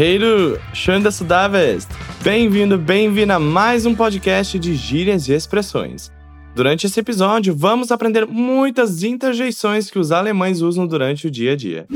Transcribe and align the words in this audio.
Du, 0.00 0.58
schön 0.72 1.02
da 1.02 1.46
bist. 1.46 1.90
Bem-vindo, 2.24 2.78
bem-vinda 2.78 3.34
a 3.34 3.38
mais 3.38 3.84
um 3.84 3.94
podcast 3.94 4.58
de 4.58 4.74
gírias 4.74 5.28
e 5.28 5.34
expressões. 5.34 6.10
Durante 6.56 6.86
esse 6.86 6.98
episódio, 6.98 7.54
vamos 7.54 7.92
aprender 7.92 8.26
muitas 8.26 9.02
interjeições 9.02 9.90
que 9.90 9.98
os 9.98 10.10
alemães 10.10 10.62
usam 10.62 10.86
durante 10.86 11.26
o 11.26 11.30
dia 11.30 11.52
a 11.52 11.56
dia. 11.56 11.86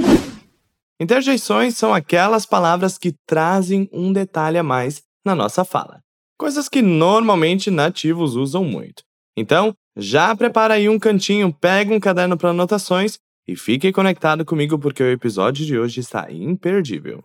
Interjeições 1.00 1.78
são 1.78 1.94
aquelas 1.94 2.44
palavras 2.44 2.98
que 2.98 3.14
trazem 3.26 3.88
um 3.90 4.12
detalhe 4.12 4.58
a 4.58 4.62
mais 4.62 5.02
na 5.24 5.34
nossa 5.34 5.64
fala, 5.64 6.00
coisas 6.38 6.68
que 6.68 6.82
normalmente 6.82 7.70
nativos 7.70 8.36
usam 8.36 8.64
muito. 8.64 9.02
Então, 9.34 9.74
já 9.96 10.36
prepara 10.36 10.74
aí 10.74 10.90
um 10.90 10.98
cantinho, 10.98 11.50
pega 11.58 11.94
um 11.94 11.98
caderno 11.98 12.36
para 12.36 12.50
anotações 12.50 13.18
e 13.48 13.56
fique 13.56 13.90
conectado 13.92 14.44
comigo 14.44 14.78
porque 14.78 15.02
o 15.02 15.10
episódio 15.10 15.64
de 15.64 15.78
hoje 15.78 16.00
está 16.00 16.30
imperdível. 16.30 17.24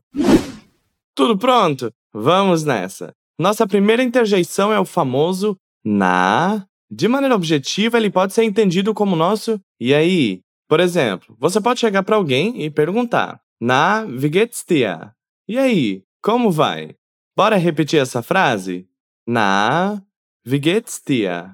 Tudo 1.19 1.37
pronto? 1.37 1.91
Vamos 2.13 2.63
nessa! 2.63 3.13
Nossa 3.37 3.67
primeira 3.67 4.01
interjeição 4.01 4.71
é 4.71 4.79
o 4.79 4.85
famoso 4.85 5.57
na. 5.83 6.65
De 6.89 7.09
maneira 7.09 7.35
objetiva, 7.35 7.97
ele 7.97 8.09
pode 8.09 8.31
ser 8.31 8.45
entendido 8.45 8.93
como 8.93 9.17
nosso 9.17 9.59
e 9.77 9.93
aí. 9.93 10.39
Por 10.65 10.79
exemplo, 10.79 11.35
você 11.37 11.59
pode 11.59 11.81
chegar 11.81 12.03
para 12.03 12.15
alguém 12.15 12.63
e 12.63 12.71
perguntar: 12.71 13.41
Na, 13.59 14.05
wie 14.05 14.29
geht's 14.31 14.63
dir? 14.65 15.13
E 15.45 15.57
aí, 15.57 16.05
como 16.23 16.49
vai? 16.49 16.95
Bora 17.35 17.57
repetir 17.57 17.99
essa 17.99 18.23
frase? 18.23 18.87
Na, 19.27 20.01
wie 20.45 20.57
geht's 20.57 21.01
dir? 21.05 21.53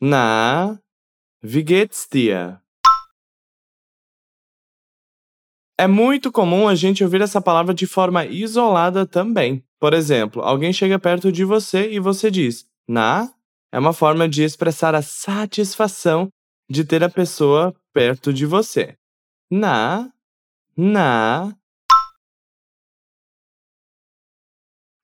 Na, 0.00 0.78
wie 1.42 1.64
geht's 1.64 2.06
dir? 2.08 2.62
É 5.80 5.86
muito 5.86 6.32
comum 6.32 6.66
a 6.66 6.74
gente 6.74 7.04
ouvir 7.04 7.20
essa 7.20 7.40
palavra 7.40 7.72
de 7.72 7.86
forma 7.86 8.26
isolada 8.26 9.06
também. 9.06 9.62
Por 9.78 9.94
exemplo, 9.94 10.42
alguém 10.42 10.72
chega 10.72 10.98
perto 10.98 11.30
de 11.30 11.44
você 11.44 11.88
e 11.92 12.00
você 12.00 12.32
diz 12.32 12.66
na 12.88 13.32
é 13.70 13.78
uma 13.78 13.92
forma 13.92 14.28
de 14.28 14.42
expressar 14.42 14.94
a 14.94 15.02
satisfação 15.02 16.28
de 16.68 16.84
ter 16.84 17.04
a 17.04 17.08
pessoa 17.08 17.74
perto 17.92 18.32
de 18.32 18.44
você. 18.44 18.96
Na, 19.50 20.10
na. 20.76 21.54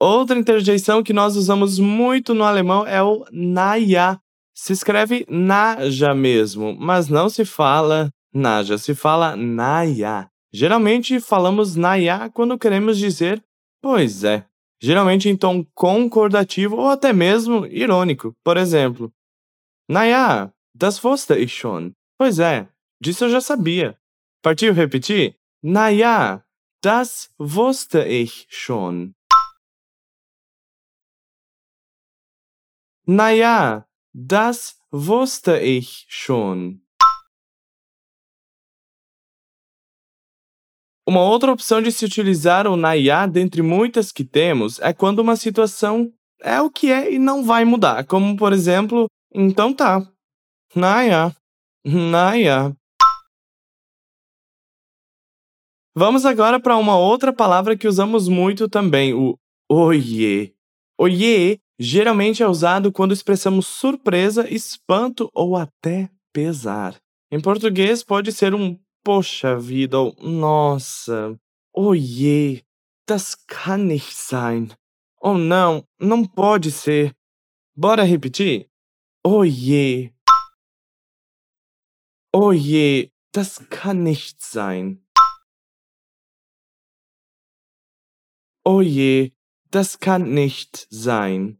Outra 0.00 0.38
interjeição 0.38 1.02
que 1.02 1.12
nós 1.12 1.36
usamos 1.36 1.78
muito 1.78 2.34
no 2.34 2.42
alemão 2.42 2.86
é 2.86 3.02
o 3.02 3.24
naja. 3.30 4.18
Se 4.54 4.72
escreve 4.72 5.26
naja 5.28 6.14
mesmo, 6.14 6.74
mas 6.78 7.08
não 7.08 7.28
se 7.28 7.44
fala 7.44 8.10
naja, 8.32 8.76
se 8.76 8.94
fala 8.94 9.36
naja. 9.36 10.28
Geralmente 10.54 11.18
falamos 11.18 11.74
naja 11.74 12.30
quando 12.30 12.56
queremos 12.56 12.96
dizer 12.96 13.44
pois 13.82 14.22
é, 14.22 14.46
geralmente 14.80 15.28
em 15.28 15.36
tom 15.36 15.64
concordativo 15.74 16.76
ou 16.76 16.90
até 16.90 17.12
mesmo 17.12 17.66
irônico. 17.66 18.36
Por 18.44 18.56
exemplo, 18.56 19.12
naja, 19.88 20.54
das 20.72 21.02
ich 21.36 21.52
schon. 21.52 21.92
Pois 22.16 22.38
é, 22.38 22.68
disso 23.02 23.24
eu 23.24 23.30
já 23.30 23.40
sabia. 23.40 23.98
Partiu 24.40 24.72
repetir? 24.72 25.36
Naja, 25.60 26.44
das 26.80 27.34
wusste 27.36 28.06
ich 28.06 28.46
schon. 28.48 29.12
Naja, 33.04 33.88
das 34.14 34.78
wusste 34.92 35.58
ich 35.58 36.06
schon. 36.08 36.83
Uma 41.06 41.20
outra 41.20 41.52
opção 41.52 41.82
de 41.82 41.92
se 41.92 42.04
utilizar 42.04 42.66
o 42.66 42.76
naia 42.76 43.26
dentre 43.26 43.60
muitas 43.60 44.10
que 44.10 44.24
temos 44.24 44.80
é 44.80 44.92
quando 44.92 45.18
uma 45.18 45.36
situação 45.36 46.10
é 46.40 46.60
o 46.60 46.70
que 46.70 46.90
é 46.90 47.12
e 47.12 47.18
não 47.18 47.44
vai 47.44 47.64
mudar, 47.64 48.04
como 48.06 48.36
por 48.36 48.52
exemplo, 48.52 49.06
então 49.34 49.72
tá. 49.72 50.00
Naia. 50.74 51.34
Naia. 51.84 52.74
Vamos 55.94 56.26
agora 56.26 56.58
para 56.58 56.76
uma 56.76 56.98
outra 56.98 57.32
palavra 57.32 57.76
que 57.76 57.86
usamos 57.86 58.26
muito 58.26 58.68
também, 58.68 59.14
o 59.14 59.38
oiê. 59.70 60.52
Oiê 60.98 61.60
geralmente 61.78 62.42
é 62.42 62.48
usado 62.48 62.90
quando 62.90 63.12
expressamos 63.12 63.66
surpresa, 63.66 64.48
espanto 64.52 65.28
ou 65.34 65.56
até 65.56 66.08
pesar. 66.32 66.96
Em 67.30 67.40
português 67.40 68.02
pode 68.02 68.32
ser 68.32 68.54
um 68.54 68.78
Poxa 69.04 69.58
vida, 69.58 69.98
nossa. 70.22 71.38
Je, 71.94 72.64
das 73.06 73.34
kann 73.46 73.86
nicht 73.86 74.16
sein. 74.16 74.74
Oh 75.20 75.36
não, 75.36 75.86
não 76.00 76.24
pode 76.24 76.70
ser. 76.70 77.14
Bora 77.76 78.02
repetir? 78.02 78.70
Oh 79.22 79.44
je, 82.52 83.12
das 83.32 83.68
kann 83.68 84.02
nicht 84.04 84.40
sein. 84.40 85.04
Oh 88.64 88.80
je, 88.80 89.32
das 89.70 89.98
kann 89.98 90.32
nicht 90.32 90.86
sein. 90.90 91.58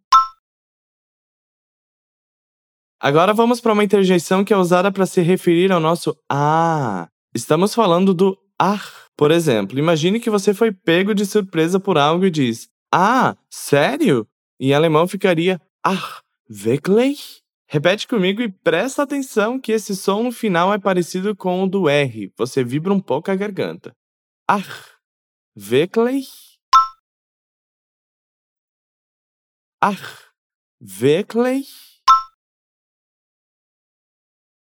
Agora 2.99 3.35
vamos 3.35 3.61
para 3.61 3.75
uma 3.75 3.85
interjeição 3.85 4.43
que 4.43 4.55
é 4.55 4.57
usada 4.57 4.91
para 4.91 5.05
se 5.05 5.21
referir 5.21 5.71
ao 5.71 5.79
nosso 5.79 6.19
ah. 6.27 7.11
Estamos 7.35 7.75
falando 7.75 8.15
do 8.15 8.39
ah. 8.59 8.81
Por 9.17 9.31
exemplo, 9.31 9.79
imagine 9.79 10.19
que 10.19 10.31
você 10.31 10.53
foi 10.55 10.73
pego 10.73 11.15
de 11.15 11.27
surpresa 11.27 11.81
por 11.81 11.99
algo 11.99 12.25
e 12.25 12.31
diz: 12.31 12.69
Ah, 12.93 13.37
sério? 13.51 14.27
Em 14.59 14.73
alemão 14.73 15.07
ficaria 15.09 15.61
Ah, 15.85 16.21
wirklich? 16.49 17.43
Repete 17.67 18.07
comigo 18.07 18.41
e 18.41 18.49
presta 18.49 19.03
atenção 19.03 19.59
que 19.61 19.73
esse 19.73 19.97
som 19.97 20.23
no 20.23 20.33
final 20.33 20.73
é 20.73 20.79
parecido 20.79 21.35
com 21.35 21.65
o 21.65 21.69
do 21.69 21.89
R. 21.89 22.33
Você 22.37 22.63
vibra 22.63 22.93
um 22.93 23.01
pouco 23.01 23.31
a 23.31 23.35
garganta. 23.35 23.93
Ah, 24.49 24.63
wirklich? 25.57 26.29
Ah, 29.83 29.97
wirklich? 30.81 31.69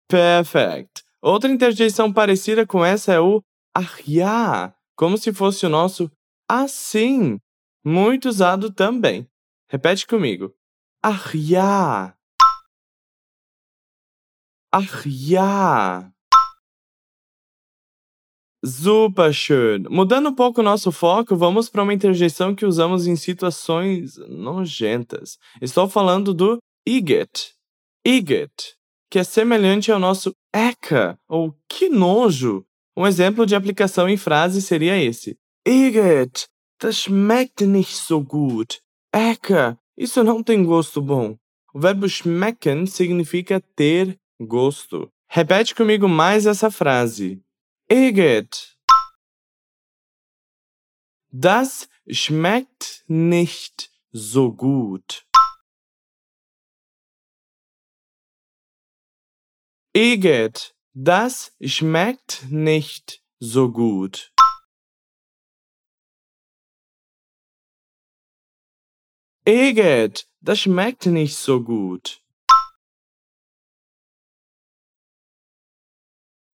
Perfect. 0.09 1.08
Outra 1.21 1.51
interjeição 1.51 2.13
parecida 2.13 2.65
com 2.67 2.85
essa 2.85 3.13
é 3.13 3.21
o 3.21 3.43
ah, 3.75 4.75
como 4.97 5.19
se 5.19 5.33
fosse 5.33 5.67
o 5.67 5.69
nosso 5.69 6.11
assim, 6.49 7.39
muito 7.85 8.29
usado 8.29 8.73
também. 8.73 9.29
Repete 9.71 10.07
comigo. 10.07 10.55
Ja. 11.35 12.17
Ah, 14.73 16.13
Super 18.65 19.33
schön. 19.33 19.85
Mudando 19.89 20.31
um 20.31 20.35
pouco 20.35 20.61
o 20.61 20.65
nosso 20.65 20.91
foco, 20.91 21.37
vamos 21.37 21.69
para 21.69 21.83
uma 21.83 21.95
interjeição 21.95 22.55
que 22.55 22.67
usamos 22.67 23.07
em 23.07 23.15
situações 23.15 24.17
nojentas. 24.29 25.39
Estou 25.61 25.89
falando 25.89 26.35
do 26.35 26.59
iget. 26.87 27.55
Iget 28.05 28.79
que 29.11 29.19
é 29.19 29.25
semelhante 29.25 29.91
ao 29.91 29.99
nosso 29.99 30.33
eca, 30.59 31.19
ou 31.29 31.55
que 31.69 31.89
nojo. 31.89 32.67
Um 32.97 33.07
exemplo 33.07 33.47
de 33.47 33.55
aplicação 33.55 34.09
em 34.09 34.17
frase 34.17 34.61
seria 34.61 34.97
esse: 35.01 35.39
Igitt, 35.65 36.49
das 36.81 36.97
schmeckt 36.97 37.61
nicht 37.61 37.95
so 37.95 38.21
gut. 38.21 38.81
Eca, 39.13 39.79
isso 39.97 40.25
não 40.25 40.43
tem 40.43 40.65
gosto 40.65 41.01
bom. 41.01 41.37
O 41.73 41.81
verbo 41.81 42.09
schmecken 42.09 42.87
significa 42.87 43.61
ter 43.77 44.19
gosto. 44.41 45.09
Repete 45.29 45.75
comigo 45.75 46.09
mais 46.09 46.47
essa 46.47 46.71
frase. 46.71 47.41
Igitt. 47.89 48.77
Das 51.31 51.89
schmeckt 52.11 53.05
nicht 53.07 53.91
so 54.13 54.51
gut. 54.51 55.28
Igitt, 60.01 60.77
das 60.95 61.51
schmeckt 61.61 62.47
nicht 62.51 63.21
so 63.41 63.69
gut. 63.69 64.33
Igitt, 69.45 70.29
das 70.41 70.61
schmeckt 70.61 71.07
nicht 71.07 71.35
so 71.35 71.61
gut. 71.61 72.23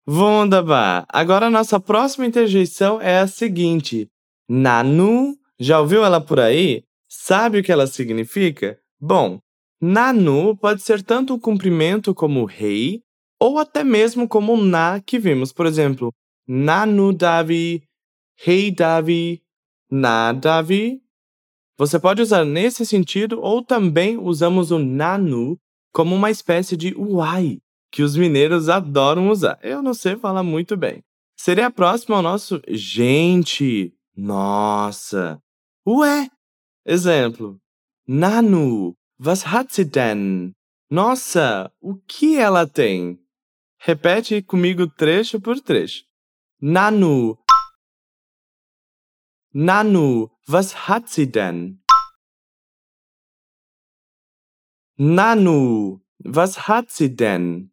Wunderbar! 0.06 1.08
Agora 1.10 1.50
nossa 1.50 1.80
próxima 1.80 2.28
interjeição 2.28 3.02
é 3.02 3.22
a 3.22 3.28
seguinte: 3.28 4.08
Nanu. 4.48 5.36
Já 5.60 5.80
ouviu 5.80 6.06
ela 6.06 6.22
por 6.22 6.40
aí? 6.40 6.84
Sabe 7.10 7.60
o 7.60 7.64
que 7.64 7.72
ela 7.72 7.88
significa? 7.88 8.80
Bom, 9.00 9.40
Nanu 9.82 10.56
pode 10.56 10.84
ser 10.84 11.02
tanto 11.02 11.34
um 11.34 11.40
cumprimento 11.40 12.14
como 12.14 12.46
rei, 12.46 13.02
ou 13.42 13.58
até 13.58 13.84
mesmo 13.84 14.28
como 14.28 14.56
na 14.56 15.02
que 15.02 15.18
vimos, 15.18 15.52
por 15.52 15.66
exemplo, 15.66 16.14
Nanu 16.48 17.12
Davi, 17.12 17.82
Hey 18.46 18.70
Davi, 18.70 19.42
Na 19.90 20.32
Davi. 20.32 21.02
Você 21.76 22.00
pode 22.00 22.22
usar 22.22 22.46
nesse 22.46 22.86
sentido 22.86 23.42
ou 23.42 23.64
também 23.64 24.16
usamos 24.16 24.70
o 24.70 24.78
Nanu 24.78 25.58
como 25.92 26.14
uma 26.14 26.30
espécie 26.30 26.78
de 26.78 26.94
uai, 26.96 27.58
que 27.92 28.04
os 28.04 28.16
mineiros 28.16 28.70
adoram 28.70 29.32
usar. 29.32 29.58
Eu 29.64 29.82
não 29.82 29.96
sei 29.96 30.16
falar 30.16 30.44
muito 30.44 30.78
bem. 30.78 31.02
Seria 31.36 31.72
próximo 31.72 32.14
ao 32.14 32.22
nosso 32.22 32.62
gente, 32.70 33.92
nossa, 34.16 35.42
ué. 35.88 36.30
Exemplo: 36.86 37.58
Nanu, 38.08 38.94
was 39.20 39.44
hat 39.48 39.74
sie 39.74 39.86
denn? 39.86 40.54
Nossa, 40.92 41.72
o 41.82 41.96
que 41.96 42.38
ela 42.38 42.68
tem? 42.68 43.21
Repete 43.84 44.44
comigo 44.44 44.88
trecho 44.88 45.42
por 45.42 45.60
trecho. 45.60 46.06
Nanu. 46.62 47.36
Nanu, 49.52 50.30
was 50.48 50.72
hat 50.88 51.10
sie 51.10 51.26
denn? 51.26 51.80
Nanu, 55.00 56.00
was 56.24 56.58
hat 56.70 56.92
sie 56.92 57.10
denn? 57.10 57.72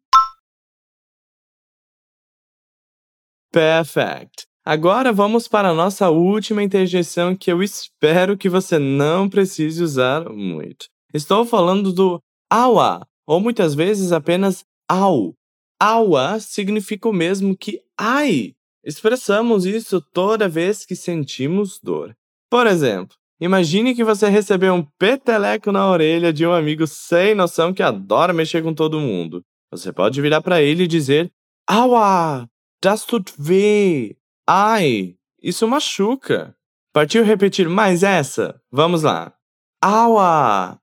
Perfect. 3.51 4.47
Agora 4.65 5.13
vamos 5.13 5.47
para 5.47 5.69
a 5.69 5.75
nossa 5.75 6.09
última 6.09 6.63
interjeição 6.63 7.35
que 7.35 7.51
eu 7.51 7.61
espero 7.61 8.35
que 8.35 8.49
você 8.49 8.79
não 8.79 9.29
precise 9.29 9.83
usar 9.83 10.27
muito. 10.27 10.87
Estou 11.13 11.45
falando 11.45 11.93
do 11.93 12.19
awa, 12.49 13.07
ou 13.27 13.39
muitas 13.39 13.75
vezes 13.75 14.11
apenas 14.11 14.65
au. 14.87 15.38
Awa 15.79 16.39
significa 16.39 17.07
o 17.07 17.13
mesmo 17.13 17.55
que 17.55 17.81
ai. 17.97 18.53
Expressamos 18.83 19.65
isso 19.65 20.01
toda 20.01 20.49
vez 20.49 20.85
que 20.85 20.95
sentimos 20.95 21.79
dor. 21.81 22.15
Por 22.49 22.67
exemplo, 22.67 23.15
imagine 23.39 23.95
que 23.95 24.03
você 24.03 24.27
recebeu 24.29 24.73
um 24.73 24.83
peteleco 24.83 25.71
na 25.71 25.89
orelha 25.89 26.33
de 26.33 26.45
um 26.45 26.53
amigo 26.53 26.87
sem 26.87 27.35
noção 27.35 27.73
que 27.73 27.83
adora 27.83 28.33
mexer 28.33 28.63
com 28.63 28.73
todo 28.73 28.99
mundo. 28.99 29.43
Você 29.71 29.93
pode 29.93 30.21
virar 30.21 30.41
para 30.41 30.61
ele 30.61 30.83
e 30.83 30.87
dizer: 30.87 31.31
Aua, 31.67 32.49
das 32.81 33.05
tut 33.05 33.33
weh. 33.39 34.15
Ai, 34.47 35.15
isso 35.41 35.67
machuca. 35.67 36.55
Partiu 36.91 37.23
repetir 37.23 37.69
mais 37.69 38.01
essa? 38.01 38.59
Vamos 38.71 39.03
lá. 39.03 39.33
Aua! 39.81 40.81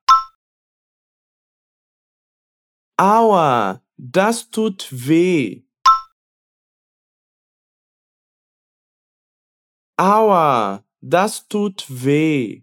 Aua, 2.99 3.83
das 3.99 4.45
tut 4.45 4.89
weh. 4.93 5.63
Aua, 9.99 10.85
das 11.03 11.41
tut 11.41 11.87
weh. 11.91 12.63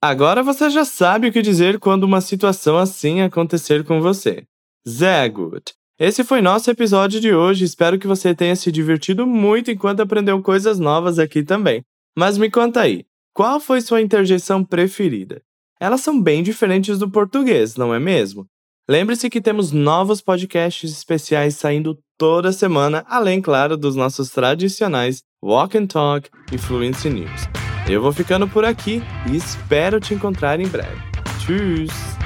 Agora 0.00 0.42
você 0.42 0.68
já 0.68 0.84
sabe 0.84 1.28
o 1.28 1.32
que 1.32 1.42
dizer 1.42 1.78
quando 1.78 2.04
uma 2.04 2.20
situação 2.20 2.76
assim 2.76 3.20
acontecer 3.20 3.84
com 3.84 4.00
você. 4.00 4.44
Sehr 4.84 5.30
gut. 5.30 5.74
Esse 5.98 6.24
foi 6.24 6.40
nosso 6.40 6.68
episódio 6.70 7.20
de 7.20 7.32
hoje. 7.32 7.64
Espero 7.64 7.98
que 7.98 8.06
você 8.08 8.34
tenha 8.34 8.56
se 8.56 8.72
divertido 8.72 9.26
muito 9.26 9.70
enquanto 9.70 10.00
aprendeu 10.00 10.42
coisas 10.42 10.80
novas 10.80 11.18
aqui 11.20 11.44
também. 11.44 11.84
Mas 12.18 12.36
me 12.36 12.50
conta 12.50 12.80
aí, 12.80 13.06
qual 13.32 13.60
foi 13.60 13.80
sua 13.80 14.00
interjeição 14.00 14.64
preferida? 14.64 15.40
Elas 15.82 16.00
são 16.00 16.22
bem 16.22 16.44
diferentes 16.44 16.96
do 16.96 17.10
português, 17.10 17.74
não 17.74 17.92
é 17.92 17.98
mesmo? 17.98 18.46
Lembre-se 18.88 19.28
que 19.28 19.40
temos 19.40 19.72
novos 19.72 20.20
podcasts 20.22 20.92
especiais 20.92 21.56
saindo 21.56 21.98
toda 22.16 22.52
semana, 22.52 23.04
além, 23.08 23.42
claro, 23.42 23.76
dos 23.76 23.96
nossos 23.96 24.30
tradicionais 24.30 25.24
Walk 25.42 25.76
and 25.76 25.86
Talk 25.86 26.30
e 26.52 26.58
Fluency 26.58 27.10
News. 27.10 27.48
Eu 27.90 28.00
vou 28.00 28.12
ficando 28.12 28.46
por 28.46 28.64
aqui 28.64 29.02
e 29.28 29.36
espero 29.36 29.98
te 29.98 30.14
encontrar 30.14 30.60
em 30.60 30.68
breve. 30.68 31.02
Tchau! 31.40 32.21